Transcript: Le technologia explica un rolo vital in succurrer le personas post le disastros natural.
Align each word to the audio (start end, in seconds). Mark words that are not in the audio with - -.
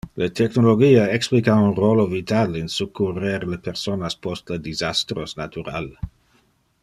Le 0.19 0.27
technologia 0.37 1.01
explica 1.17 1.57
un 1.65 1.75
rolo 1.81 2.05
vital 2.13 2.57
in 2.63 2.71
succurrer 2.77 3.37
le 3.51 3.61
personas 3.67 4.17
post 4.25 4.53
le 4.55 4.59
disastros 4.71 5.37
natural. 5.43 5.91